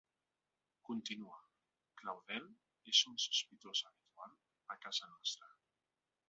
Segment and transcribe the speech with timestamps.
[0.87, 1.35] Continua:
[2.01, 2.47] Claudel
[2.93, 4.35] és un sospitós habitual
[4.77, 5.53] a casa nostra.